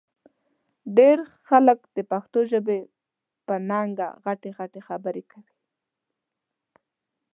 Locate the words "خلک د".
1.47-1.97